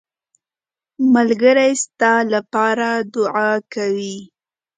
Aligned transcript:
ملګری 1.13 1.71
ستا 1.83 2.13
لپاره 2.33 2.89
دعا 3.13 3.51
کوي 3.73 4.17